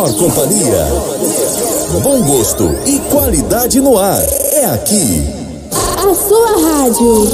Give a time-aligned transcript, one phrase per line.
[0.00, 0.86] melhor companhia.
[2.02, 4.22] Bom gosto e qualidade no ar.
[4.52, 5.26] É aqui.
[5.72, 7.28] A sua rádio.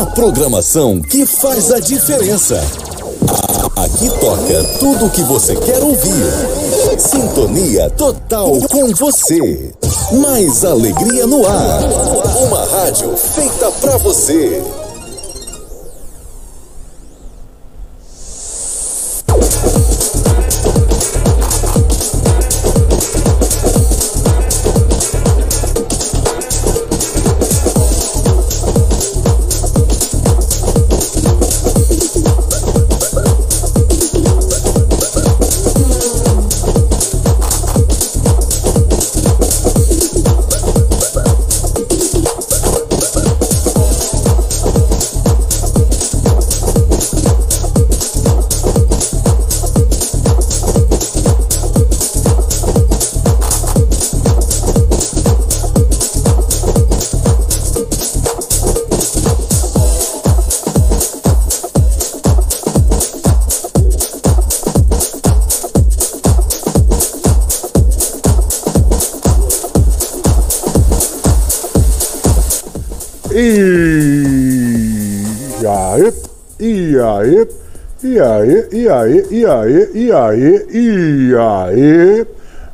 [0.00, 2.62] A programação que faz a diferença.
[3.76, 6.98] Aqui toca tudo o que você quer ouvir.
[6.98, 9.72] Sintonia total com você.
[10.20, 11.80] Mais alegria no ar.
[12.46, 14.62] Uma rádio feita pra você.
[78.78, 82.26] E aí, e aí, e aí, e aí,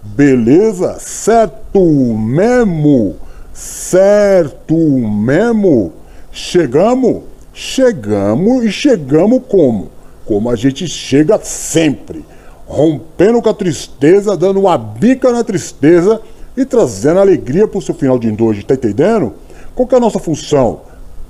[0.03, 0.99] beleza?
[0.99, 3.17] Certo mesmo?
[3.55, 5.93] Certo mesmo?
[6.31, 7.23] Chegamos?
[7.55, 9.89] Chegamos e chegamos como?
[10.27, 12.23] Como a gente chega sempre,
[12.67, 16.21] rompendo com a tristeza, dando uma bica na tristeza
[16.55, 19.33] e trazendo alegria pro seu final de hoje, tá entendendo?
[19.75, 20.81] Qual que é a nossa função?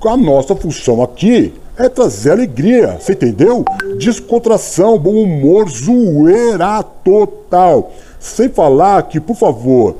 [0.05, 3.65] A nossa função aqui é trazer alegria, você entendeu?
[3.97, 7.91] Descontração, bom humor, zoeira total.
[8.19, 9.95] Sem falar que, por favor,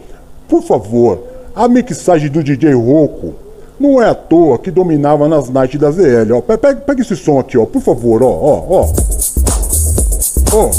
[0.47, 1.19] por favor,
[1.55, 3.33] a mixagem do DJ Roco
[3.79, 6.41] não é à toa que dominava nas nights da ZL, ó.
[6.41, 8.89] Pega, pega esse som aqui, ó, por favor, ó, ó, ó.
[10.53, 10.69] Ó.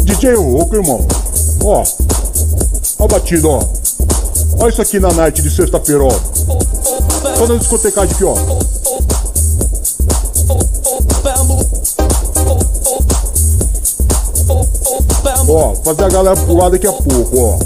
[0.00, 1.06] DJ Roco, irmão.
[1.64, 1.82] Ó.
[1.82, 3.62] Ó a batida, ó.
[4.60, 6.10] Olha isso aqui na night de sexta-feira, ó.
[7.36, 8.34] Só na discotecagem aqui, ó.
[15.50, 17.58] Ó, fazer a galera pular daqui a pouco, ó.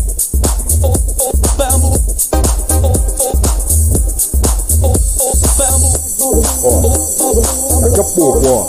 [6.64, 6.80] Ó,
[7.80, 8.64] daqui a pouco, ó.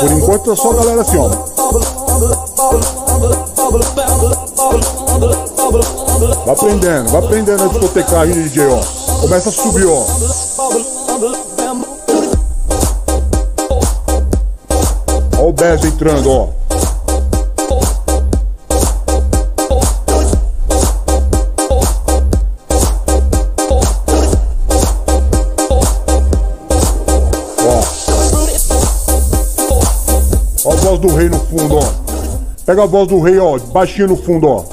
[0.00, 1.30] Por enquanto é só a galera assim, ó.
[6.44, 8.80] Vai aprendendo, vai aprendendo a discotecagem, DJ, ó.
[9.22, 10.04] Começa a subir, ó.
[15.38, 16.48] Ó o Bez entrando, ó.
[31.00, 31.92] Voz do rei no fundo, ó.
[32.66, 34.64] Pega a voz do rei, ó, baixinho no fundo, ó.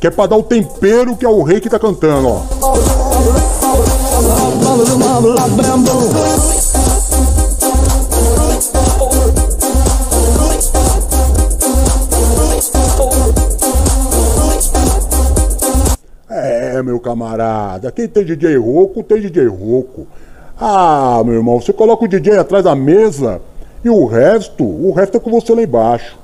[0.00, 2.42] Que é pra dar o tempero que é o rei que tá cantando, ó.
[16.30, 20.06] É, meu camarada, quem tem DJ rouco, tem DJ rouco.
[20.60, 23.40] Ah, meu irmão, você coloca o DJ atrás da mesa
[23.84, 26.16] e o resto, o resto é com você lá embaixo.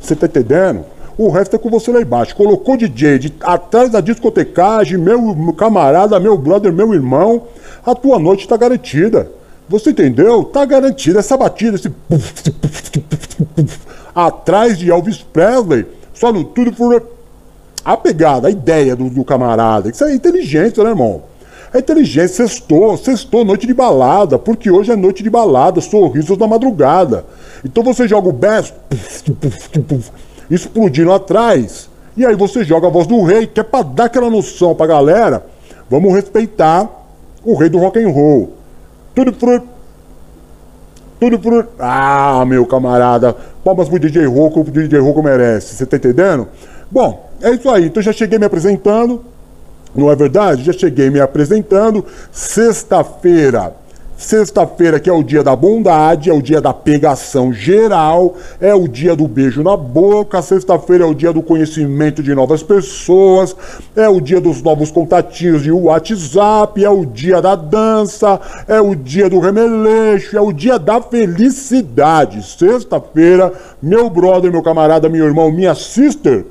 [0.00, 0.84] Você tá entendendo?
[1.16, 2.34] O resto é com você lá embaixo.
[2.34, 7.44] Colocou DJ de, atrás da discotecagem, meu, camarada, meu brother, meu irmão,
[7.84, 9.30] a tua noite tá garantida.
[9.68, 10.44] Você entendeu?
[10.44, 11.90] Tá garantida essa batida, esse
[14.14, 17.02] atrás de Elvis Presley, só no tudo por
[17.84, 19.90] a pegada, a ideia do, do camarada.
[19.90, 21.22] Isso é inteligência, né, irmão?
[21.74, 26.46] É inteligência, sextou, sextou, noite de balada, porque hoje é noite de balada, sorrisos da
[26.46, 27.24] madrugada.
[27.64, 28.72] Então você joga o best,
[30.48, 34.30] explodindo atrás, e aí você joga a voz do rei, que é pra dar aquela
[34.30, 35.44] noção pra galera,
[35.90, 36.88] vamos respeitar
[37.44, 38.52] o rei do rock and roll.
[39.12, 39.60] Tudo por...
[41.18, 41.70] Tudo por...
[41.76, 43.34] Ah, meu camarada,
[43.64, 46.46] palmas pro DJ Roco, o DJ Roco merece, você tá entendendo?
[46.88, 49.24] Bom, é isso aí, então já cheguei me apresentando,
[49.94, 50.64] não é verdade?
[50.64, 52.04] Já cheguei me apresentando.
[52.32, 53.74] Sexta-feira,
[54.16, 58.86] Sexta-feira, que é o dia da bondade, é o dia da pegação geral, é o
[58.86, 60.40] dia do beijo na boca.
[60.40, 63.56] Sexta-feira é o dia do conhecimento de novas pessoas,
[63.96, 68.94] é o dia dos novos contatinhos de WhatsApp, é o dia da dança, é o
[68.94, 72.40] dia do remeleixo, é o dia da felicidade.
[72.46, 73.52] Sexta-feira,
[73.82, 76.46] meu brother, meu camarada, meu irmão, minha sister,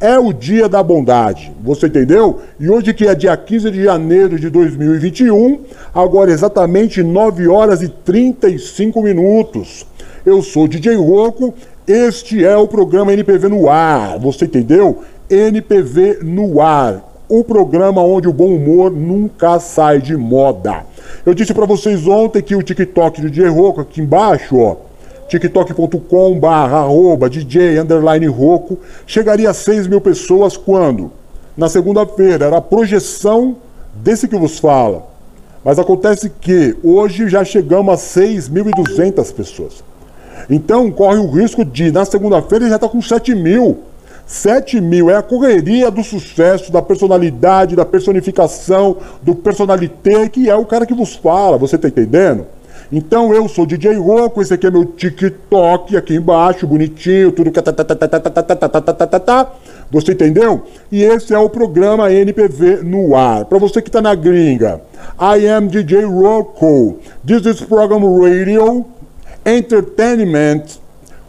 [0.00, 2.40] é o dia da bondade, você entendeu?
[2.58, 5.60] E hoje que é dia 15 de janeiro de 2021,
[5.92, 9.86] agora exatamente 9 horas e 35 minutos.
[10.24, 11.52] Eu sou DJ Roco,
[11.86, 15.02] este é o programa NPV no ar, você entendeu?
[15.28, 20.86] NPV no ar, o programa onde o bom humor nunca sai de moda.
[21.26, 24.76] Eu disse para vocês ontem que o TikTok do DJ Roco aqui embaixo, ó,
[25.28, 31.10] tiktok.com arroba DJ underline Roco, chegaria a 6 mil pessoas quando?
[31.56, 33.56] Na segunda-feira, era a projeção
[33.94, 35.06] desse que vos fala.
[35.64, 39.84] Mas acontece que hoje já chegamos a 6.200 pessoas.
[40.48, 43.78] Então corre o risco de, na segunda-feira, já está com 7 mil.
[44.26, 50.54] 7 mil é a correria do sucesso, da personalidade, da personificação, do personalité, que é
[50.54, 52.46] o cara que vos fala, você está entendendo?
[52.90, 57.52] Então eu sou DJ Roco, esse aqui é meu TikTok aqui embaixo, bonitinho, tudo
[59.90, 60.64] Você entendeu?
[60.90, 63.44] E esse é o programa NPV no ar.
[63.44, 64.80] Para você que tá na gringa,
[65.20, 66.98] I am DJ Roco.
[67.26, 68.86] This is program radio,
[69.44, 70.78] entertainment,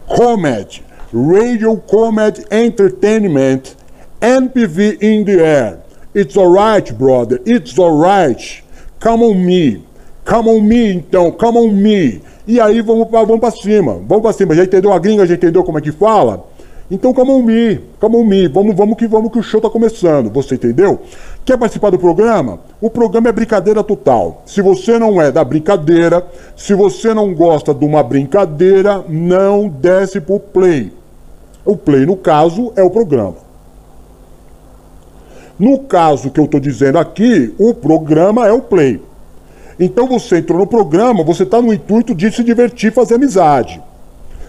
[0.08, 0.82] comedy,
[1.14, 3.76] radio comedy entertainment,
[4.22, 5.80] NPV in the air.
[6.16, 7.42] It's alright, brother.
[7.46, 8.64] It's alright.
[9.02, 9.89] Come on me.
[10.30, 12.22] Come on me, então, come on me.
[12.48, 14.54] E aí vamos pra, vamos pra cima, vamos pra cima.
[14.54, 16.46] Já entendeu a gringa, já entendeu como é que fala?
[16.92, 19.72] Então, come on me, come on me, vamos, vamos que vamos que o show tá
[19.72, 21.00] começando, você entendeu?
[21.44, 22.60] Quer participar do programa?
[22.80, 24.44] O programa é brincadeira total.
[24.46, 26.24] Se você não é da brincadeira,
[26.56, 30.94] se você não gosta de uma brincadeira, não desce pro play.
[31.66, 33.38] O play, no caso, é o programa.
[35.58, 39.09] No caso que eu estou dizendo aqui, o programa é o play.
[39.80, 43.82] Então você entrou no programa, você está no intuito de se divertir, fazer amizade.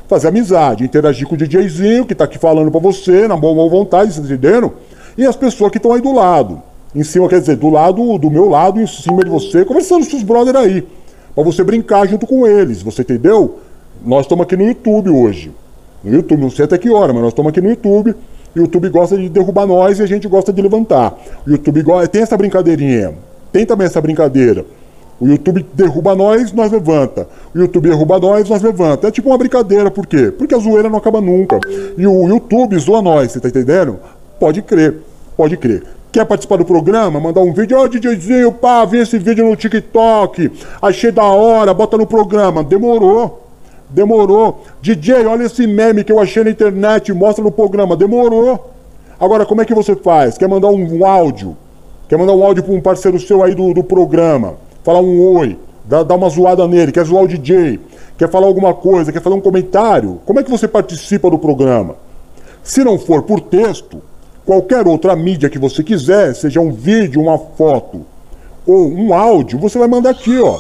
[0.09, 4.13] Fazer amizade, interagir com o DJzinho que está aqui falando para você, na boa vontade,
[4.13, 4.73] vocês entenderam?
[5.17, 6.61] E as pessoas que estão aí do lado.
[6.93, 10.17] Em cima, quer dizer, do lado, do meu lado, em cima de você, conversando com
[10.17, 10.85] os brothers aí.
[11.33, 13.61] Para você brincar junto com eles, você entendeu?
[14.05, 15.53] Nós estamos aqui no YouTube hoje.
[16.03, 18.17] No YouTube, não sei até que hora, mas nós estamos aqui no YouTube.
[18.57, 21.17] O YouTube gosta de derrubar nós e a gente gosta de levantar.
[21.47, 23.15] O YouTube tem essa brincadeirinha.
[23.53, 24.67] Tem também essa brincadeira.
[25.21, 27.29] O YouTube derruba nós, nós levanta.
[27.55, 29.09] O YouTube derruba nós, nós levanta.
[29.09, 30.31] É tipo uma brincadeira, por quê?
[30.31, 31.61] Porque a zoeira não acaba nunca.
[31.99, 33.99] E o YouTube zoa nós, você tá entendendo?
[34.39, 34.97] Pode crer,
[35.37, 35.83] pode crer.
[36.11, 37.21] Quer participar do programa?
[37.21, 40.51] Mandar um vídeo, ô oh, DJzinho, pá, vi esse vídeo no TikTok,
[40.81, 42.65] achei da hora, bota no programa.
[42.65, 43.47] Demorou.
[43.91, 44.65] Demorou.
[44.81, 47.95] DJ, olha esse meme que eu achei na internet, mostra no programa.
[47.95, 48.73] Demorou.
[49.21, 50.39] Agora, como é que você faz?
[50.39, 51.57] Quer mandar um, um áudio?
[52.09, 54.55] Quer mandar um áudio para um parceiro seu aí do, do programa?
[54.83, 57.81] Falar um oi, dar, dar uma zoada nele, quer zoar o DJ,
[58.19, 61.97] quer falar alguma coisa, quer fazer um comentário, como é que você participa do programa?
[62.63, 64.03] Se não for por texto,
[64.45, 68.05] qualquer outra mídia que você quiser, seja um vídeo, uma foto
[68.67, 70.57] ou um áudio, você vai mandar aqui, ó.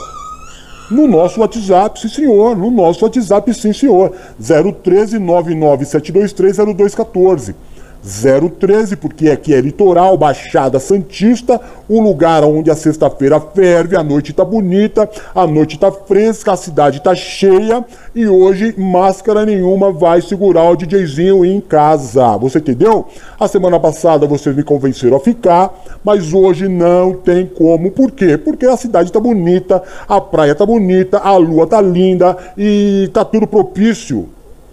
[0.90, 2.56] No nosso WhatsApp, sim senhor.
[2.56, 4.12] No nosso WhatsApp, sim senhor.
[4.40, 7.54] 013 99723 0214.
[8.02, 14.32] 013, porque aqui é litoral, Baixada Santista, um lugar onde a sexta-feira ferve, a noite
[14.32, 20.22] tá bonita, a noite tá fresca, a cidade tá cheia e hoje máscara nenhuma vai
[20.22, 22.36] segurar o DJzinho em casa.
[22.38, 23.06] Você entendeu?
[23.38, 25.70] A semana passada vocês me convenceram a ficar,
[26.02, 27.90] mas hoje não tem como.
[27.90, 28.38] Por quê?
[28.38, 33.24] Porque a cidade tá bonita, a praia tá bonita, a lua tá linda e tá
[33.24, 34.28] tudo propício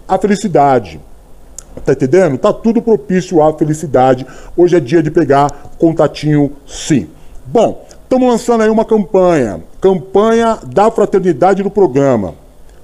[0.08, 0.98] à felicidade.
[1.84, 2.38] Tá entendendo?
[2.38, 4.26] Tá tudo propício à felicidade.
[4.56, 7.08] Hoje é dia de pegar contatinho sim.
[7.46, 9.62] Bom, estamos lançando aí uma campanha.
[9.80, 12.34] Campanha da fraternidade do programa.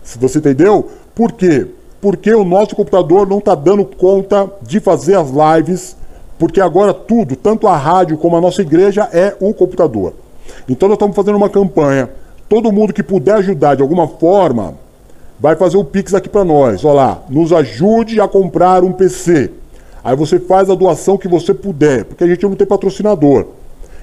[0.02, 0.88] Se você entendeu?
[1.14, 1.66] Por quê?
[2.00, 5.96] Porque o nosso computador não está dando conta de fazer as lives,
[6.38, 10.12] porque agora tudo, tanto a rádio como a nossa igreja, é o computador.
[10.68, 12.10] Então nós estamos fazendo uma campanha.
[12.48, 14.74] Todo mundo que puder ajudar de alguma forma,
[15.38, 16.84] vai fazer o Pix aqui para nós.
[16.84, 19.50] Olha lá, nos ajude a comprar um PC.
[20.02, 23.46] Aí você faz a doação que você puder, porque a gente não tem patrocinador.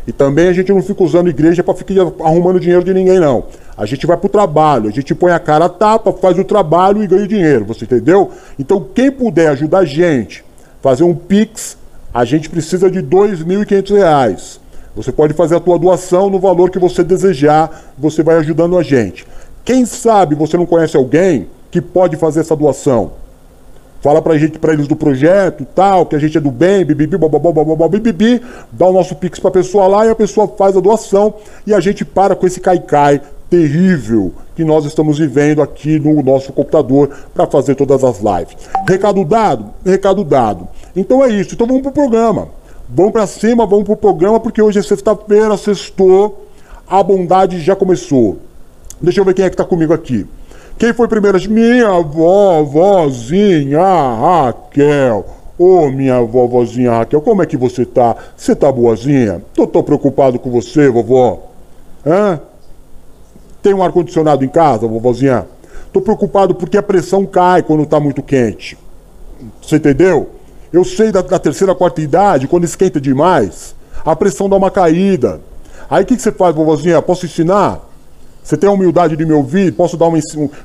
[0.07, 3.45] E também a gente não fica usando igreja para ficar arrumando dinheiro de ninguém, não.
[3.77, 7.03] A gente vai pro trabalho, a gente põe a cara a tapa, faz o trabalho
[7.03, 8.31] e ganha dinheiro, você entendeu?
[8.57, 10.43] Então quem puder ajudar a gente,
[10.81, 11.77] fazer um Pix,
[12.11, 14.59] a gente precisa de R$ 2.500.
[14.95, 18.83] Você pode fazer a tua doação no valor que você desejar, você vai ajudando a
[18.83, 19.25] gente.
[19.63, 23.11] Quem sabe você não conhece alguém que pode fazer essa doação?
[24.01, 27.17] Fala pra gente, pra eles do projeto, tal, que a gente é do bem, bibibi,
[27.17, 28.41] bababá, bibibi,
[28.71, 31.35] dá o nosso pix pra pessoa lá e a pessoa faz a doação
[31.67, 36.51] e a gente para com esse caicai terrível que nós estamos vivendo aqui no nosso
[36.51, 38.57] computador para fazer todas as lives.
[38.87, 39.65] Recado dado?
[39.85, 40.67] Recado dado.
[40.95, 41.53] Então é isso.
[41.53, 42.47] Então vamos pro programa.
[42.89, 46.47] Vamos para cima, vamos pro programa, porque hoje é sexta-feira, sextou,
[46.87, 48.39] a bondade já começou.
[49.01, 50.27] Deixa eu ver quem é que tá comigo aqui.
[50.77, 51.39] Quem foi primeiro?
[51.49, 55.25] Minha avó, vozinha Raquel.
[55.57, 58.15] Ô, oh, minha vovozinha Raquel, como é que você tá?
[58.35, 59.43] Você tá boazinha?
[59.53, 61.51] Tô tão preocupado com você, vovó.
[62.03, 62.39] Hã?
[63.61, 65.45] Tem um ar-condicionado em casa, vovozinha?
[65.93, 68.75] Tô preocupado porque a pressão cai quando tá muito quente.
[69.61, 70.31] Você entendeu?
[70.73, 75.41] Eu sei da, da terceira, quarta idade, quando esquenta demais, a pressão dá uma caída.
[75.87, 77.01] Aí o que, que você faz, vovozinha?
[77.03, 77.90] Posso ensinar?
[78.43, 79.71] Você tem a humildade de me ouvir?
[79.73, 80.17] Posso dar uma.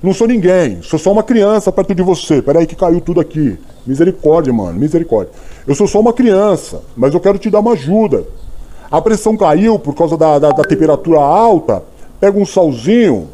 [0.02, 2.40] Não sou ninguém, sou só uma criança perto de você.
[2.40, 3.58] Peraí que caiu tudo aqui.
[3.86, 5.32] Misericórdia, mano, misericórdia.
[5.66, 8.24] Eu sou só uma criança, mas eu quero te dar uma ajuda.
[8.90, 11.82] A pressão caiu por causa da, da, da temperatura alta.
[12.18, 13.28] Pega um salzinho,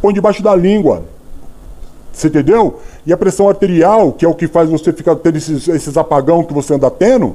[0.00, 1.02] põe debaixo da língua.
[2.12, 2.78] Você entendeu?
[3.04, 6.44] E a pressão arterial, que é o que faz você ficar tendo esses, esses apagão
[6.44, 7.34] que você anda tendo,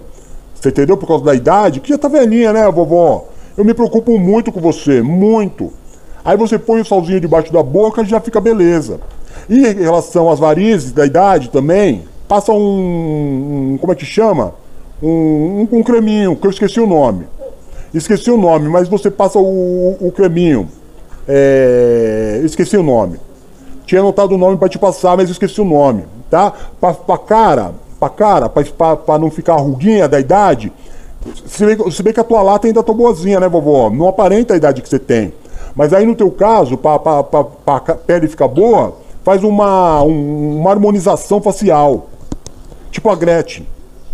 [0.53, 0.95] você entendeu?
[0.95, 3.27] Por causa da idade, que já tá velhinha, né, vovó?
[3.57, 5.71] Eu me preocupo muito com você, muito.
[6.25, 8.99] Aí você põe o salzinho debaixo da boca e já fica beleza.
[9.49, 13.73] E em relação às varizes da idade também, passa um.
[13.73, 14.53] um como é que chama?
[15.01, 17.25] Um, um, um, creminho, que eu esqueci o nome.
[17.93, 20.69] Esqueci o nome, mas você passa o, o creminho.
[21.27, 23.19] É, esqueci o nome.
[23.85, 26.53] Tinha anotado o nome para te passar, mas esqueci o nome, tá?
[26.79, 30.71] Pra cara, pra cara, pra não ficar ruguinha da idade.
[31.45, 33.89] Se bem, se bem que a tua lata ainda tá boazinha, né, vovó?
[33.89, 35.33] Não aparenta a idade que você tem.
[35.75, 36.95] Mas aí no teu caso, para
[37.65, 42.07] a pele ficar boa, faz uma, um, uma harmonização facial.
[42.91, 43.65] Tipo a Gretchen.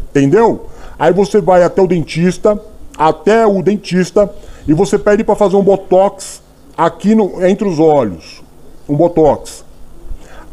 [0.10, 0.68] Entendeu?
[0.98, 2.60] Aí você vai até o dentista,
[2.98, 4.30] até o dentista,
[4.68, 6.42] e você pede para fazer um botox
[6.78, 8.42] aqui no, entre os olhos.
[8.88, 9.64] Um botox.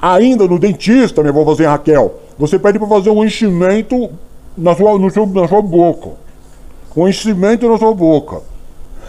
[0.00, 4.10] Ainda no dentista, minha vovozinha Raquel, você pede para fazer um enchimento
[4.56, 6.10] na sua, no seu, na sua boca.
[6.96, 8.42] Um enchimento na sua boca.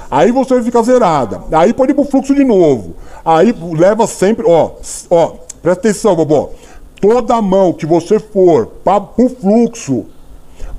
[0.10, 1.44] Aí você vai ficar zerada.
[1.52, 2.96] Aí pode ir pro fluxo de novo.
[3.26, 4.72] Aí leva sempre, ó,
[5.10, 6.52] ó, presta atenção, vovó.
[7.02, 10.06] Toda mão que você for para pro fluxo,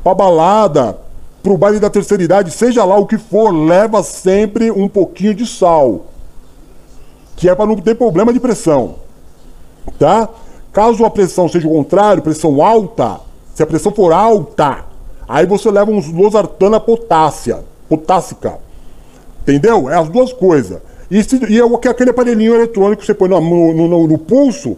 [0.03, 0.99] pra balada,
[1.43, 5.47] pro baile da terceira idade, seja lá o que for, leva sempre um pouquinho de
[5.47, 6.07] sal.
[7.37, 8.97] Que é para não ter problema de pressão.
[9.99, 10.29] Tá?
[10.73, 13.21] Caso a pressão seja o contrário, pressão alta,
[13.55, 14.85] se a pressão for alta,
[15.29, 18.59] aí você leva uns losartana potássea, potássica.
[19.49, 19.89] Entendeu?
[19.89, 20.79] É as duas coisas.
[21.11, 24.77] E, se, e é aquele aparelhinho eletrônico que você põe no, no, no, no pulso.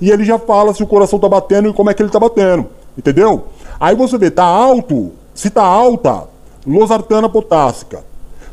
[0.00, 2.18] E ele já fala se o coração tá batendo e como é que ele tá
[2.18, 2.66] batendo.
[2.96, 3.44] Entendeu?
[3.78, 5.12] Aí você vê, tá alto.
[5.34, 6.24] Se tá alta,
[6.66, 8.02] losartana potássica.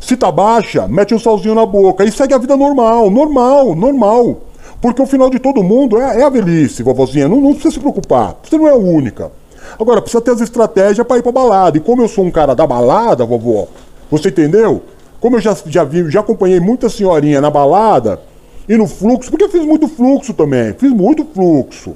[0.02, 2.04] Se tá baixa, mete um salzinho na boca.
[2.04, 4.42] E segue a vida normal, normal, normal.
[4.82, 7.30] Porque o final de todo mundo é, é a velhice, vovozinha.
[7.30, 8.36] Não, não precisa se preocupar.
[8.44, 9.32] Você não é a única.
[9.80, 11.78] Agora, precisa ter as estratégias para ir pra balada.
[11.78, 13.68] E como eu sou um cara da balada, vovó,
[14.10, 14.84] você entendeu?
[15.20, 18.20] Como eu já, já vi, já acompanhei muita senhorinha na balada
[18.68, 20.74] e no fluxo, porque eu fiz muito fluxo também.
[20.74, 21.96] Fiz muito fluxo.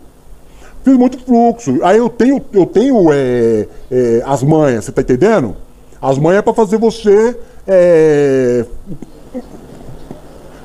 [0.84, 1.80] Fiz muito fluxo.
[1.84, 5.56] Aí eu tenho, eu tenho é, é, as manhas, você tá entendendo?
[6.02, 8.66] As manhas é pra fazer você é,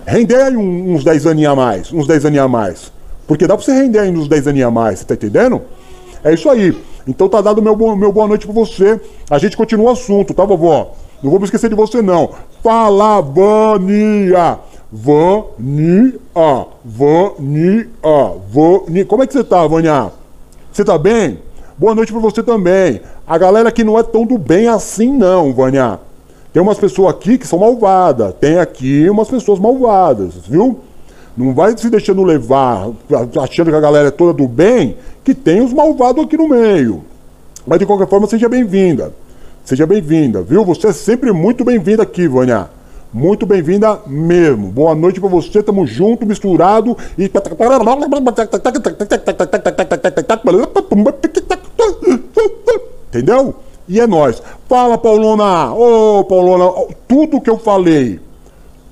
[0.07, 1.93] render aí uns 10 aninhos a mais.
[1.93, 2.93] Uns 10 aninhos a mais.
[3.27, 5.63] Porque dá pra você render aí uns 10 aninhos a mais, você tá entendendo?
[6.23, 6.77] É isso aí.
[7.07, 9.01] Então tá dado meu, meu boa noite pra você.
[9.31, 10.93] A gente continua o assunto, tá, vovó?
[11.23, 12.31] Não vou me esquecer de você, não.
[12.63, 14.59] Fala, Vania!
[14.91, 16.19] Vania!
[16.85, 17.89] Vania!
[18.49, 19.05] Vania!
[19.07, 20.13] Como é que você tá, Vania?
[20.73, 21.39] Você tá bem?
[21.79, 23.01] Boa noite pra você também.
[23.27, 25.99] A galera que não é tão do bem assim, não, Vania.
[26.53, 28.35] Tem umas pessoas aqui que são malvadas.
[28.39, 30.81] Tem aqui umas pessoas malvadas, viu?
[31.37, 32.91] Não vai se deixando levar,
[33.43, 37.05] achando que a galera é toda do bem, que tem os malvados aqui no meio.
[37.67, 39.13] Mas de qualquer forma, seja bem-vinda.
[39.65, 40.65] Seja bem-vinda, viu?
[40.65, 42.69] Você é sempre muito bem-vinda aqui, Vânia.
[43.13, 44.69] Muito bem-vinda mesmo.
[44.69, 47.31] Boa noite para você, tamo junto, misturado e.
[53.09, 53.55] Entendeu?
[53.89, 54.43] E é nós.
[54.69, 55.73] Fala, Paulona!
[55.75, 56.73] Ô, oh, Paulona,
[57.07, 58.19] tudo que eu falei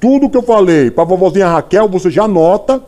[0.00, 2.82] tudo que eu falei pra vovozinha Raquel, você já anota.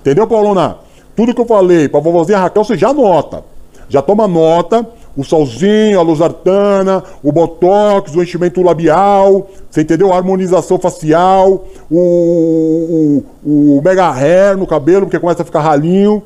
[0.00, 0.78] Entendeu, Paulona?
[1.14, 3.44] Tudo que eu falei pra vovozinha Raquel, você já anota.
[3.88, 10.12] Já toma nota, o solzinho, a losartana, o botox, o enchimento labial, você entendeu?
[10.12, 16.22] A harmonização facial, o, o, o mega hair no cabelo, porque começa a ficar ralinho,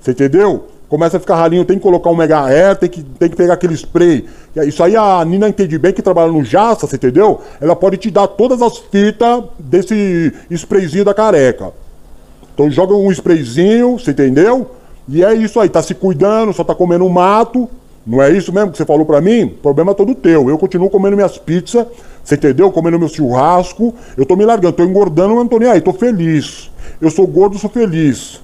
[0.00, 0.66] você entendeu?
[0.88, 3.54] Começa a ficar ralinho, tem que colocar um mega hair, tem que, tem que pegar
[3.54, 4.24] aquele spray.
[4.66, 7.40] Isso aí a Nina entende bem que trabalha no Jassa, você entendeu?
[7.60, 11.72] Ela pode te dar todas as fitas desse sprayzinho da careca.
[12.54, 14.70] Então joga um sprayzinho, você entendeu?
[15.08, 17.68] E é isso aí, tá se cuidando, só tá comendo mato.
[18.06, 19.44] Não é isso mesmo que você falou pra mim?
[19.44, 20.48] O problema é todo teu.
[20.48, 21.84] Eu continuo comendo minhas pizzas,
[22.22, 22.70] você entendeu?
[22.70, 23.92] Comendo meu churrasco.
[24.16, 26.70] Eu tô me largando, tô engordando, mas não tô nem aí, tô feliz.
[27.00, 28.40] Eu sou gordo, sou feliz.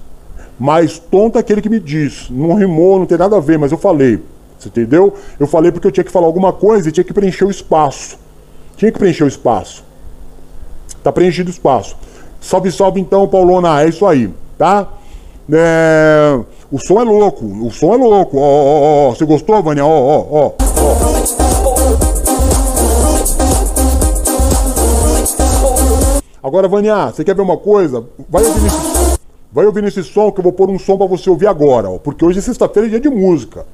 [0.59, 2.29] Mas tonto é aquele que me diz.
[2.29, 4.19] Não rimou, não tem nada a ver, mas eu falei.
[4.57, 5.13] Você entendeu?
[5.39, 8.17] Eu falei porque eu tinha que falar alguma coisa e tinha que preencher o espaço.
[8.77, 9.83] Tinha que preencher o espaço.
[11.03, 11.97] Tá preenchido o espaço.
[12.39, 13.83] Salve, salve então, Paulona.
[13.83, 14.87] É isso aí, tá?
[15.51, 16.39] É...
[16.71, 18.37] O som é louco, o som é louco.
[18.37, 19.13] Ó, ó, ó.
[19.13, 19.85] Você gostou, Vânia?
[19.85, 20.51] Ó, ó, ó.
[26.41, 28.03] Agora, Vânia, você quer ver uma coisa?
[28.29, 29.02] Vai ouvir nesse
[29.53, 31.99] Vai ouvir nesse som que eu vou pôr um som para você ouvir agora, ó,
[31.99, 33.67] porque hoje é sexta-feira, é dia de música.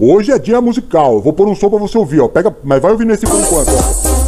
[0.00, 1.16] Hoje é dia musical.
[1.16, 2.28] Eu vou pôr um som para você ouvir, ó.
[2.28, 4.27] Pega, mas vai ouvir nesse por enquanto, ó.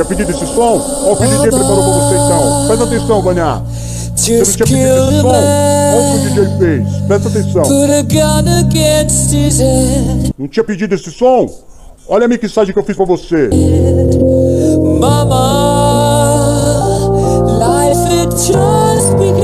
[0.00, 0.80] Tinha pedido esse som?
[1.04, 2.66] Ó, o DJ preparou pra você então.
[2.66, 3.62] Presta atenção, Vânia.
[4.16, 5.28] Você não tinha pedido esse som?
[5.28, 6.88] Olha o que o DJ fez.
[7.06, 7.64] Presta atenção.
[10.38, 11.46] Não tinha pedido esse som?
[12.08, 13.50] Olha a mixagem que eu fiz pra você.
[14.98, 15.36] Mama,
[17.58, 19.39] life had just begun,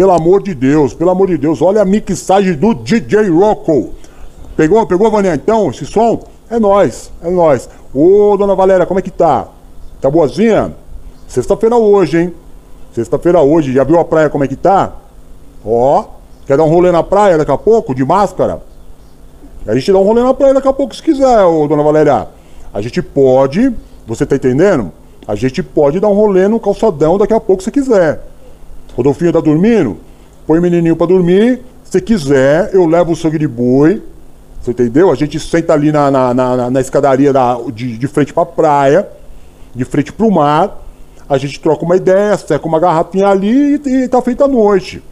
[0.00, 3.90] Pelo amor de Deus, pelo amor de Deus, olha a mixagem do DJ Rocco.
[4.56, 5.34] Pegou, pegou, Vaninha?
[5.34, 6.22] Então, esse som?
[6.48, 7.68] É nós, é nós.
[7.92, 9.48] Ô, dona Valéria, como é que tá?
[10.00, 10.74] Tá boazinha?
[11.28, 12.34] Sexta-feira hoje, hein?
[12.94, 14.90] Sexta-feira hoje, já viu a praia como é que tá?
[15.62, 16.04] Ó,
[16.46, 18.62] quer dar um rolê na praia daqui a pouco, de máscara?
[19.66, 22.26] A gente dá um rolê na praia daqui a pouco se quiser, ô, dona Valéria.
[22.72, 23.70] A gente pode,
[24.06, 24.92] você tá entendendo?
[25.28, 28.30] A gente pode dar um rolê no calçadão daqui a pouco se quiser.
[28.96, 29.96] Rodolfinho tá dormindo?
[30.46, 31.60] Põe o menininho para dormir.
[31.84, 34.02] Se quiser, eu levo o sangue de boi.
[34.60, 35.10] Você entendeu?
[35.10, 39.08] A gente senta ali na, na, na, na escadaria da, de, de frente pra praia,
[39.74, 40.78] de frente pro mar.
[41.28, 45.02] A gente troca uma ideia, seca uma garrafinha ali e, e tá feita a noite.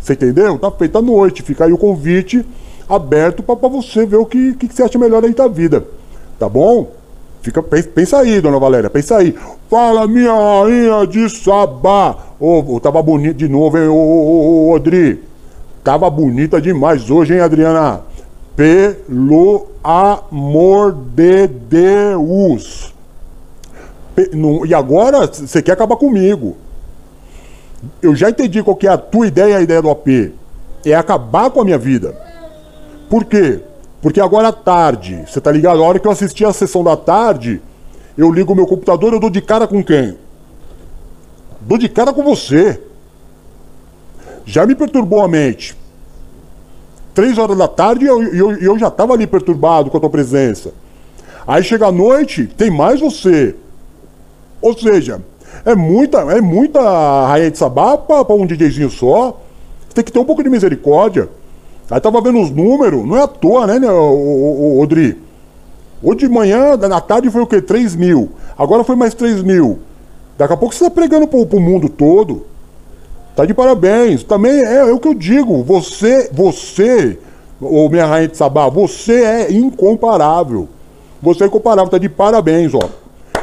[0.00, 0.58] Você entendeu?
[0.58, 1.42] Tá feita a noite.
[1.42, 2.44] Fica aí o convite
[2.88, 5.84] aberto para você ver o que, que, que você acha melhor aí da vida.
[6.38, 6.92] Tá bom?
[7.44, 9.36] Fica, pensa aí, dona Valéria, pensa aí.
[9.68, 12.16] Fala, minha rainha de Sabá.
[12.40, 15.22] Ô, oh, tava bonito de novo, hein, ô, ô, ô, Odri.
[15.84, 18.00] Tava bonita demais hoje, hein, Adriana?
[18.56, 22.94] Pelo amor de Deus.
[24.66, 26.56] E agora você quer acabar comigo.
[28.00, 30.32] Eu já entendi qual que é a tua ideia e a ideia do AP.
[30.86, 32.16] É acabar com a minha vida.
[33.10, 33.60] Por quê?
[34.04, 35.82] Porque agora à tarde, você tá ligado?
[35.82, 37.62] A hora que eu assisti a sessão da tarde,
[38.18, 40.18] eu ligo o meu computador eu dou de cara com quem?
[41.62, 42.82] Dou de cara com você.
[44.44, 45.74] Já me perturbou a mente.
[47.14, 50.10] Três horas da tarde e eu, eu, eu já tava ali perturbado com a tua
[50.10, 50.74] presença.
[51.46, 53.56] Aí chega a noite, tem mais você.
[54.60, 55.22] Ou seja,
[55.64, 59.40] é muita, é muita rainha de sabá pra um DJzinho só.
[59.94, 61.26] Tem que ter um pouco de misericórdia.
[61.90, 65.20] Aí tava vendo os números, não é à toa, né, né Odri?
[66.02, 67.60] Hoje de manhã, na tarde foi o quê?
[67.60, 68.30] 3 mil.
[68.58, 69.78] Agora foi mais 3 mil.
[70.36, 72.44] Daqui a pouco você tá pregando pro, pro mundo todo.
[73.34, 74.22] Tá de parabéns.
[74.22, 75.62] Também é, é o que eu digo.
[75.62, 77.18] Você, você,
[77.60, 80.68] ô minha rainha de sabá, você é incomparável.
[81.22, 82.88] Você é incomparável, tá de parabéns, ó.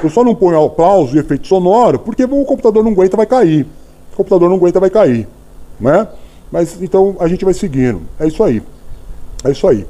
[0.03, 3.65] Eu só não ponho aplauso e efeito sonoro porque o computador não aguenta, vai cair.
[4.13, 5.27] O computador não aguenta, vai cair.
[5.79, 6.07] Né?
[6.51, 8.01] Mas então a gente vai seguindo.
[8.19, 8.61] É isso aí.
[9.43, 9.87] É isso aí.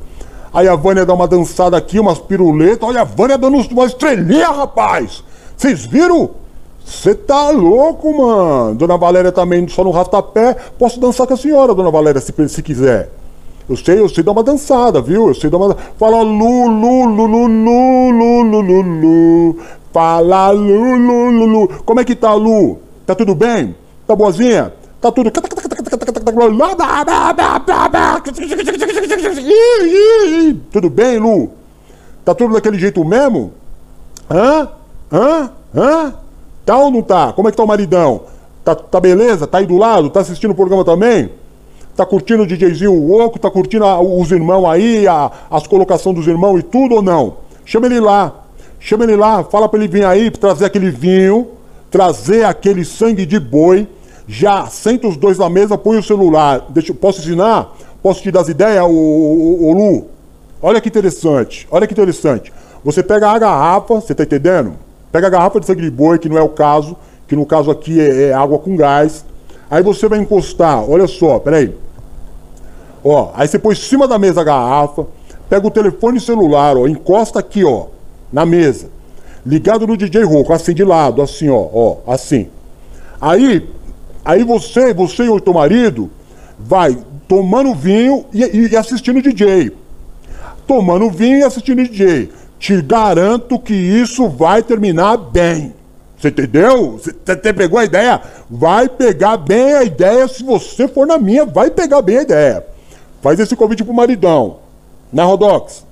[0.54, 2.88] Aí a Vânia dá uma dançada aqui, umas piruletas.
[2.88, 5.24] Olha a Vânia dando uma estrelinha, rapaz!
[5.56, 6.32] Vocês viram?
[6.84, 8.76] Você tá louco, mano.
[8.76, 10.56] Dona Valéria também só no rastapé.
[10.78, 13.10] Posso dançar com a senhora, dona Valéria, se, se quiser.
[13.69, 15.30] Eu sei, eu sei dar uma dançada, viu?
[15.30, 15.78] Eu sei dar uma.
[15.97, 19.58] Fala lu, lu, lu, lu, lu, lu, lu, lu.
[19.93, 21.67] Fala lu, lu, lu, lu.
[21.86, 22.80] Como é que tá, Lu?
[23.06, 23.76] Tá tudo bem?
[24.06, 24.74] Tá boazinha?
[25.02, 25.32] Tá tudo.
[30.72, 31.50] Tudo bem, Lu?
[32.24, 33.52] Tá tudo daquele jeito mesmo?
[34.30, 34.70] Hã?
[35.12, 35.52] Hã?
[35.76, 36.14] Hã?
[36.66, 37.34] Tá ou não tá?
[37.34, 38.22] Como é que tá o maridão?
[38.64, 39.48] Tá, tá beleza?
[39.48, 40.10] Tá aí do lado?
[40.12, 41.32] Tá assistindo o programa também?
[41.96, 43.40] Tá curtindo o DJzinho Oco?
[43.40, 47.38] Tá curtindo a- os irmãos aí, a- as colocações dos irmãos e tudo ou não?
[47.66, 48.36] Chama ele lá.
[48.80, 51.50] Chama ele lá, fala pra ele vir aí, trazer aquele vinho,
[51.90, 53.88] trazer aquele sangue de boi.
[54.34, 56.65] Já senta os dois na mesa, põe o celular.
[56.70, 57.76] Deixa, posso ensinar?
[58.02, 60.06] Posso te dar as ideias, ô, Lu?
[60.62, 62.54] Olha que interessante, olha que interessante.
[62.82, 64.76] Você pega a garrafa, você tá entendendo?
[65.12, 66.96] Pega a garrafa de sangue de boi, que não é o caso,
[67.28, 69.26] que no caso aqui é, é água com gás.
[69.70, 71.76] Aí você vai encostar, olha só, peraí.
[73.04, 75.08] Ó, aí você põe em cima da mesa a garrafa,
[75.50, 77.88] pega o telefone celular, ó, encosta aqui, ó,
[78.32, 78.88] na mesa.
[79.46, 82.48] Ligado no DJ Roco, assim de lado, assim, ó, ó, assim.
[83.20, 83.67] Aí,
[84.24, 86.10] aí você, você e o teu marido
[86.60, 89.72] vai tomando vinho e, e- assistindo DJ.
[90.68, 92.30] Tomando vinho e assistindo DJ.
[92.60, 95.74] Te garanto que isso vai terminar bem.
[96.18, 97.00] Você entendeu?
[97.00, 98.22] Você você pegou a ideia?
[98.50, 100.28] Vai pegar bem a ideia.
[100.28, 102.66] Se você for na minha, vai pegar bem a ideia.
[103.22, 104.58] Faz esse convite pro maridão.
[105.12, 105.84] Né, Rodox?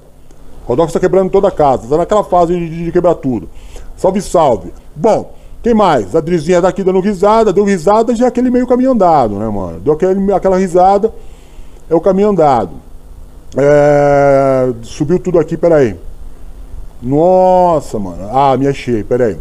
[0.65, 1.87] Rodox tá quebrando toda a casa.
[1.87, 3.49] Tá naquela fase de, de quebrar tudo.
[3.97, 4.71] Salve, salve.
[4.95, 6.15] Bom, quem mais?
[6.15, 7.51] A Drizinha daqui dando risada.
[7.51, 9.79] Deu risada já é aquele meio caminho andado, né, mano?
[9.79, 11.13] Deu aquele, aquela risada.
[11.89, 12.71] É o caminho andado.
[13.57, 15.95] É, subiu tudo aqui, peraí.
[17.01, 18.29] Nossa, mano.
[18.31, 19.37] Ah, me achei, peraí.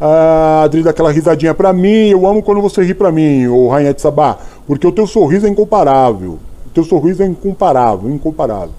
[0.00, 2.08] Ah, Adri dá aquela risadinha pra mim.
[2.08, 4.38] Eu amo quando você ri pra mim, ô Rainha de Sabá.
[4.66, 6.38] Porque o teu sorriso é incomparável.
[6.66, 8.70] O teu sorriso é incomparável, incomparável.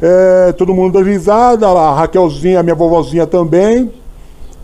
[0.00, 1.66] É, todo mundo dá risada.
[1.66, 3.90] A Raquelzinha, minha vovozinha também.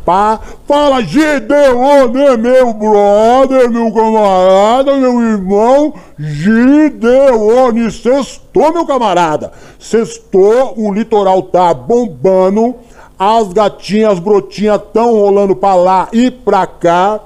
[0.05, 0.39] Pá.
[0.69, 5.95] Fala, Gideone, meu brother, meu camarada, meu irmão.
[6.19, 9.53] Gideone, sextou, meu camarada.
[9.79, 12.75] Sextou, o litoral tá bombando.
[13.19, 17.21] As gatinhas, as brotinhas tão rolando pra lá e pra cá.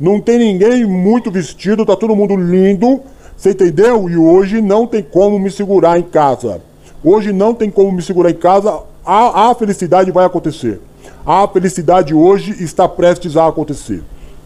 [0.00, 3.00] Não tem ninguém muito vestido, tá todo mundo lindo.
[3.36, 4.08] Você entendeu?
[4.08, 6.62] E hoje não tem como me segurar em casa.
[7.04, 8.80] Hoje não tem como me segurar em casa.
[9.04, 10.80] A, a felicidade vai acontecer.
[11.24, 14.02] A felicidade hoje está prestes a acontecer.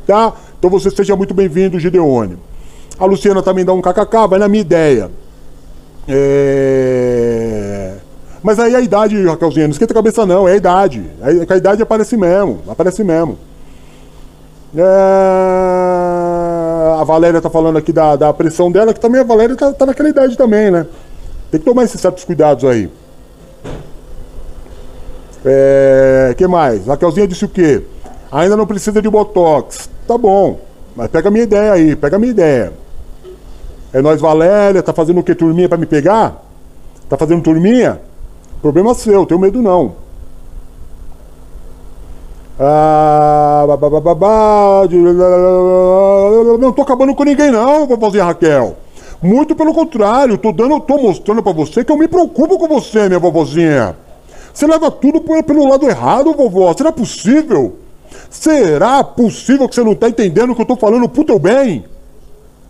[0.07, 0.33] Tá?
[0.59, 2.39] Então você seja muito bem-vindo, Gideone.
[2.99, 5.11] A Luciana também dá um kkk, vai na minha ideia.
[6.07, 7.95] É...
[8.43, 11.05] Mas aí é a idade, Raquelzinha, não esquenta a cabeça não, é a idade.
[11.23, 13.39] É que a idade aparece mesmo, aparece mesmo.
[14.77, 14.83] É...
[17.01, 19.87] A Valéria tá falando aqui da, da pressão dela, que também a Valéria tá, tá
[19.87, 20.87] naquela idade também, né?
[21.51, 22.91] Tem que tomar esses certos cuidados aí.
[25.49, 26.87] É, que mais?
[26.87, 27.83] Raquelzinha disse o quê?
[28.33, 29.89] Ainda não precisa de Botox.
[30.07, 30.59] Tá bom,
[30.97, 32.73] mas pega a minha ideia aí, pega a minha ideia.
[33.93, 35.35] É nós, Valéria, tá fazendo o quê?
[35.35, 36.43] Turminha pra me pegar?
[37.09, 38.01] Tá fazendo turminha?
[38.61, 39.95] Problema seu, tenho medo não.
[42.59, 44.97] Ah, ba, ba, ba, ba, de-
[46.59, 48.77] não tô acabando com ninguém não, vovozinha Raquel.
[49.23, 53.07] Muito pelo contrário, tô dando, tô mostrando para você que eu me preocupo com você,
[53.09, 53.95] minha vovozinha.
[54.57, 56.75] Você leva tudo pelo lado errado, vovó.
[56.75, 57.77] Será possível?
[58.31, 61.85] Será possível que você não está entendendo o que eu estou falando pro teu bem?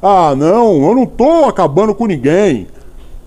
[0.02, 2.66] Ah, não, eu não estou acabando com ninguém.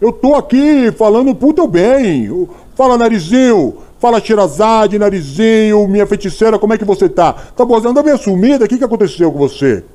[0.01, 2.29] Eu estou aqui falando pro teu bem.
[2.75, 3.77] Fala, narizinho.
[3.97, 7.31] Fala, Tirazade, narizinho, minha feiticeira, como é que você tá?
[7.31, 7.91] Tá boazinha?
[7.91, 9.85] Anda bem assumida, o que, que aconteceu com você?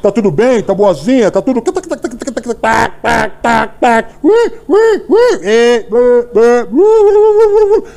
[0.00, 0.62] Tá tudo bem?
[0.62, 1.30] Tá boazinha?
[1.30, 1.62] Tá tudo.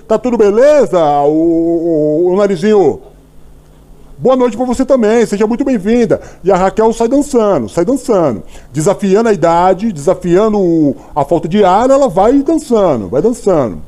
[0.08, 0.99] Tá tudo beleza?
[1.23, 3.01] O, o, o narizinho.
[4.17, 6.21] Boa noite para você também, seja muito bem-vinda.
[6.41, 8.43] E a Raquel sai dançando, sai dançando.
[8.71, 13.81] Desafiando a idade, desafiando a falta de ar, ela vai dançando, vai dançando.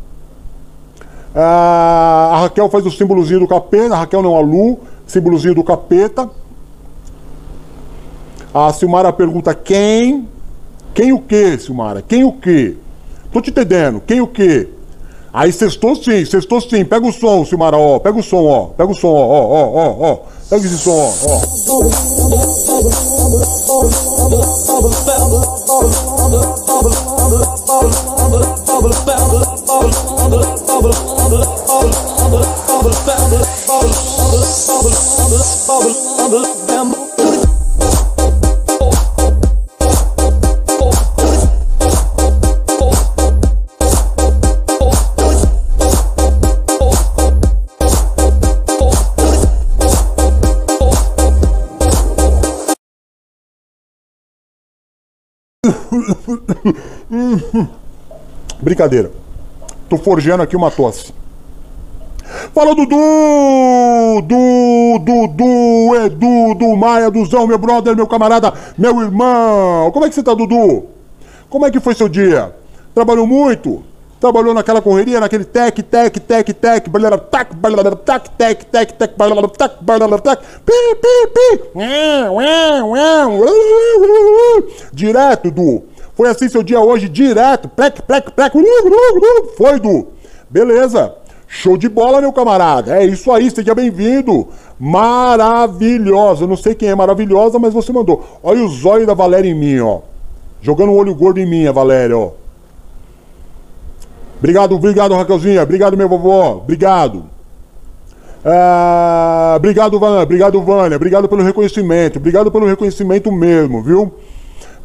[1.34, 5.63] Ah, a Raquel faz o símbolozinho do capeta, a Raquel não, a Lu, símbolozinho do
[5.63, 6.30] capeta.
[8.54, 10.28] A Silmara pergunta quem?
[10.97, 12.01] Quem o que, Silmara?
[12.01, 12.75] Quem o que?
[13.31, 14.67] Tô te entendendo, quem o que?
[15.31, 16.83] Aí sextou sim, sextou sim.
[16.83, 17.99] Pega o som, Silmara, ó.
[17.99, 18.69] Pega o som, ó.
[18.75, 20.17] Pega o som, ó, ó, ó, ó, ó.
[20.49, 21.12] Pega esse som, ó,
[36.93, 36.96] ó.
[58.62, 59.12] Brincadeira.
[59.90, 61.13] Tô forjando aqui uma tosse.
[62.54, 62.96] Fala Dudu!
[64.24, 69.90] Du, Dudu, Edu, do Maia, Duzão, meu brother, meu camarada, meu irmão.
[69.92, 70.86] Como é que você tá, Dudu?
[71.50, 72.54] Como é que foi seu dia?
[72.94, 73.84] Trabalhou muito?
[74.20, 79.16] Trabalhou naquela correria, naquele tec, tec, tec, tec, balera, tac, balera, tac, tec, tec, tec,
[79.16, 81.62] balera, tac, balera, tac, pi, pi, pi,
[84.92, 85.84] direto, Du.
[86.17, 88.51] Foi assim seu dia hoje, direto, plec, plec, plec,
[89.56, 90.08] foi, Du.
[90.49, 91.13] Beleza.
[91.47, 92.97] Show de bola, meu camarada.
[92.97, 94.47] É isso aí, seja bem-vindo.
[94.80, 96.47] Maravilhosa.
[96.47, 98.25] Não sei quem é maravilhosa, mas você mandou.
[98.41, 99.99] Olha o zóio da Valéria em mim, ó.
[100.60, 102.32] Jogando um olho gordo em mim, a Valéria, ó.
[104.39, 105.62] Obrigado, obrigado, Raquelzinha.
[105.62, 106.56] Obrigado, meu vovó.
[106.63, 107.25] Obrigado.
[108.43, 110.23] Ah, obrigado, Vânia.
[110.23, 110.95] Obrigado, Vânia.
[110.95, 112.17] Obrigado pelo reconhecimento.
[112.17, 114.13] Obrigado pelo reconhecimento mesmo, viu?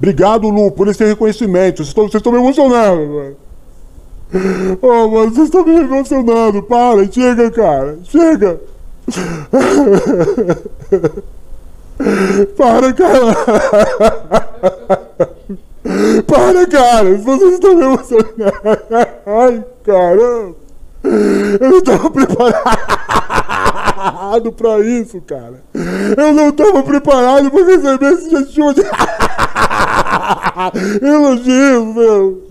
[0.02, 1.84] Obrigado, Lu, por esse reconhecimento.
[1.84, 3.36] Vocês estão, me emocionando.
[4.82, 6.60] Oh, mano, vocês estão me emocionando.
[6.64, 7.96] Para, chega, cara.
[8.02, 8.60] Chega.
[12.56, 13.36] Para, cara.
[16.26, 17.14] Para, cara!
[17.18, 18.34] Vocês estão me emocionando!
[19.24, 20.56] Ai, caramba!
[21.04, 23.01] Eu não estava preparado
[24.52, 25.62] pra isso, cara!
[26.16, 28.82] Eu não estava preparado pra receber esse gestor de
[31.06, 32.42] elogios, meu!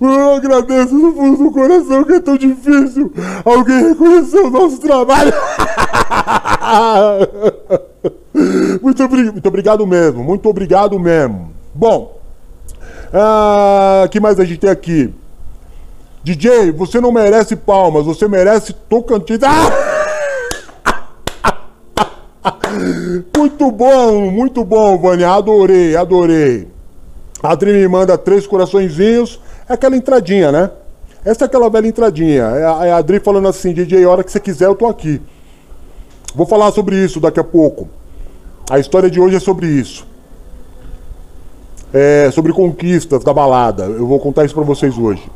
[0.00, 3.12] Eu agradeço no fundo do coração que é tão difícil
[3.44, 5.32] alguém reconhecer o nosso trabalho.
[8.80, 11.52] Muito, muito obrigado mesmo, muito obrigado mesmo.
[11.74, 12.20] Bom,
[13.12, 15.12] o ah, que mais a gente tem aqui?
[16.22, 19.40] DJ, você não merece palmas, você merece Tocantins.
[19.42, 19.90] Ah!
[23.36, 25.30] Muito bom, muito bom, Vânia.
[25.30, 26.68] Adorei, adorei.
[27.42, 29.40] A Adri me manda três coraçõezinhos.
[29.68, 30.70] É aquela entradinha, né?
[31.24, 32.44] Essa é aquela velha entradinha.
[32.44, 35.20] É a, é Adri falando assim, DJ, a hora que você quiser, eu tô aqui.
[36.34, 37.88] Vou falar sobre isso daqui a pouco.
[38.70, 40.06] A história de hoje é sobre isso.
[41.92, 43.84] É sobre conquistas da balada.
[43.84, 45.28] Eu vou contar isso pra vocês hoje.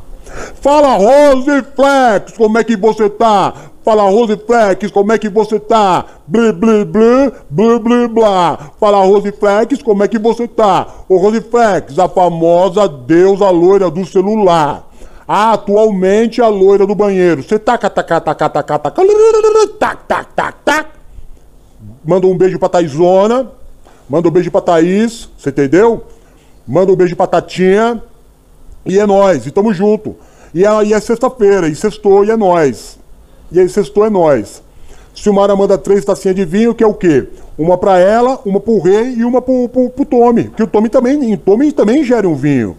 [0.61, 3.53] Fala Rose Flex, como é que você tá?
[3.83, 6.05] Fala Rose Flex, como é que você tá?
[6.25, 8.59] Blá blá blá, blá blá blá.
[8.79, 10.87] Fala Rose Flex, como é que você tá?
[11.07, 14.89] Ô Rose Flex, a famosa deusa loira do celular.
[15.27, 17.43] Atualmente a loira do banheiro.
[17.43, 19.01] Você taca, taca, taca, taca, taca,
[19.79, 20.89] tac, tac, tac, tac.
[22.03, 23.51] Manda um beijo pra Taizona.
[24.07, 26.03] Manda um beijo pra Thaís, você entendeu?
[26.67, 28.01] Manda um beijo pra Tatinha.
[28.85, 30.15] E é nós, e tamo junto.
[30.53, 32.97] E é, é sexta-feira, e sextou, e é nós.
[33.51, 34.61] E aí sextou é nós.
[35.15, 37.27] Silmara manda três tacinhas de vinho, que é o quê?
[37.57, 40.51] Uma para ela, uma pro rei e uma pro, pro, pro Tommy.
[40.59, 42.75] O Tommy também, o Tommy também ingere um vinho.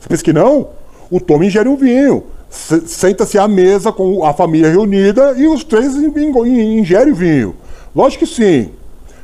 [0.00, 0.70] Você pensa que não?
[1.10, 2.24] O Tommy ingere um vinho.
[2.50, 7.54] Senta-se à mesa com a família reunida e os três ingerem vinho.
[7.94, 8.70] Lógico que sim.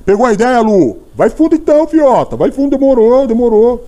[0.07, 0.99] Pegou a ideia, Lu?
[1.14, 2.37] Vai fundo então, fiota.
[2.37, 3.85] Vai fundo, demorou, demorou.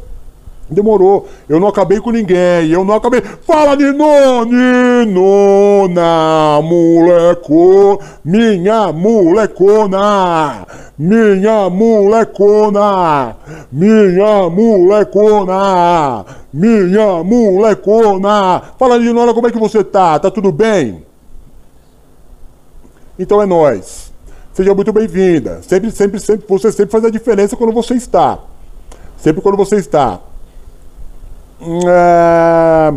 [0.70, 1.26] Demorou.
[1.48, 2.70] Eu não acabei com ninguém.
[2.70, 3.20] Eu não acabei.
[3.20, 4.44] Fala, Nino!
[4.44, 6.02] Ninona!
[6.62, 8.00] Moleco!
[8.24, 10.66] Minha molecona!
[10.96, 13.36] Minha molecona!
[13.72, 16.24] Minha molecona!
[16.52, 18.62] Minha molecona!
[18.78, 20.18] Fala, Ninona, como é que você tá?
[20.18, 21.04] Tá tudo bem?
[23.18, 24.12] Então é nós.
[24.52, 25.60] Seja muito bem-vinda.
[25.62, 28.38] Sempre, sempre, sempre, você sempre faz a diferença quando você está.
[29.16, 30.20] Sempre quando você está.
[31.62, 32.94] É...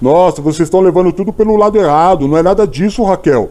[0.00, 2.28] Nossa, vocês estão levando tudo pelo lado errado.
[2.28, 3.50] Não é nada disso, Raquel.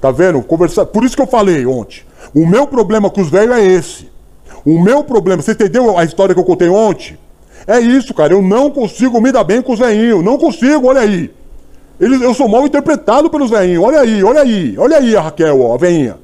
[0.00, 0.42] Tá vendo?
[0.42, 0.86] Conversar.
[0.86, 2.02] Por isso que eu falei ontem.
[2.34, 4.10] O meu problema com os velhos é esse.
[4.64, 7.18] O meu problema, você entendeu a história que eu contei ontem?
[7.66, 8.32] É isso, cara.
[8.32, 10.24] Eu não consigo me dar bem com os velhinhos.
[10.24, 11.30] Não consigo, olha aí.
[11.98, 13.84] Eles, eu sou mal interpretado pelos velhinhos.
[13.84, 14.74] Olha aí, olha aí.
[14.78, 16.16] Olha aí a Raquel, ó, a velhinha.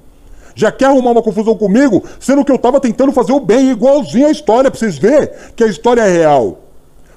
[0.57, 4.27] Já quer arrumar uma confusão comigo, sendo que eu tava tentando fazer o bem, igualzinho
[4.27, 6.61] a história, pra vocês verem que a história é real.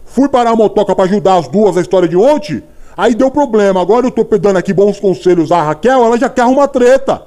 [0.04, 2.62] Fui parar a motoca para ajudar as duas a história de ontem,
[2.98, 3.82] aí deu problema.
[3.82, 7.24] Agora eu tô dando aqui bons conselhos à Raquel, ela já quer arrumar treta.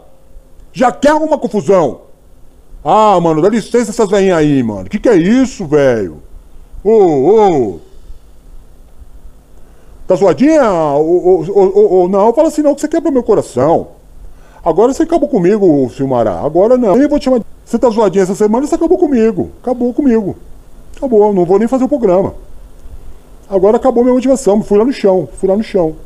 [0.70, 2.02] Já quer arrumar confusão.
[2.84, 4.90] Ah, mano, dá licença essas velhinhas aí, mano.
[4.90, 6.22] Que que é isso, velho?
[6.84, 7.80] Ô, ô.
[10.06, 10.62] Tá zoadinha?
[10.62, 14.01] Ô, não, fala assim não, que você quebra meu coração.
[14.64, 16.40] Agora você acabou comigo, Silmará.
[16.40, 16.96] Agora não.
[16.96, 17.40] Eu vou te chamar.
[17.64, 19.50] Você tá zoadinha essa semana, você acabou comigo.
[19.60, 20.36] Acabou comigo.
[20.96, 22.34] Acabou, não vou nem fazer o programa.
[23.50, 24.62] Agora acabou minha motivação.
[24.62, 25.28] Fui lá no chão.
[25.38, 25.96] Fui lá no chão.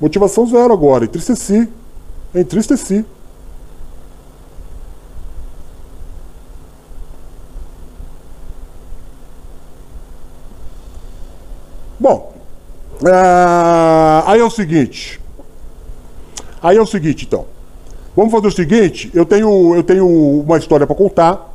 [0.00, 1.04] Motivação zero agora.
[1.04, 1.68] Entristeci.
[2.34, 3.04] Entristeci.
[11.98, 12.32] Bom,
[13.04, 14.22] é...
[14.26, 15.20] aí é o seguinte.
[16.62, 17.46] Aí é o seguinte, então.
[18.16, 21.54] Vamos fazer o seguinte, eu tenho, eu tenho uma história para contar.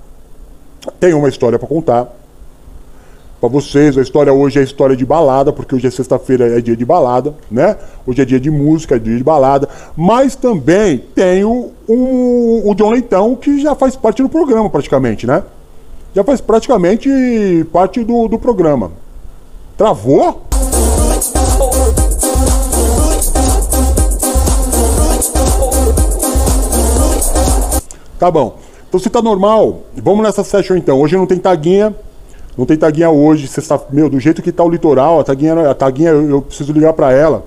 [1.00, 2.14] Tenho uma história para contar
[3.40, 3.98] para vocês.
[3.98, 7.34] A história hoje é história de balada, porque hoje é sexta-feira, é dia de balada,
[7.50, 7.76] né?
[8.06, 9.68] Hoje é dia de música, é dia de balada.
[9.96, 15.44] Mas também tenho um, o John Leitão, que já faz parte do programa, praticamente, né?
[16.14, 17.10] Já faz praticamente
[17.72, 18.92] parte do, do programa.
[19.78, 20.45] Travou?
[28.26, 28.58] Tá bom.
[28.90, 31.00] Então se tá normal, vamos nessa session então.
[31.00, 31.94] Hoje não tem taguinha.
[32.58, 33.46] Não tem taguinha hoje.
[33.46, 36.74] Está, meu, do jeito que tá o litoral, a taguinha, a taguinha eu, eu preciso
[36.74, 37.46] ligar para ela.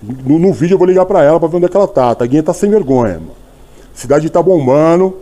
[0.00, 2.10] No, no, vídeo eu vou ligar para ela para ver onde é que ela tá.
[2.10, 3.14] A taguinha tá sem vergonha.
[3.14, 3.32] Mano.
[3.92, 5.16] Cidade tá bombando.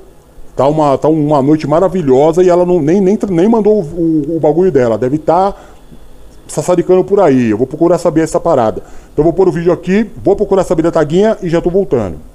[0.54, 4.36] Tá uma, tá uma noite maravilhosa e ela não, nem, nem, nem mandou o, o,
[4.36, 4.98] o bagulho dela.
[4.98, 5.58] Deve estar tá
[6.46, 7.48] sassaricando por aí.
[7.48, 8.82] Eu vou procurar saber essa parada.
[9.14, 11.70] Então eu vou pôr o vídeo aqui, vou procurar saber da taguinha e já tô
[11.70, 12.28] voltando.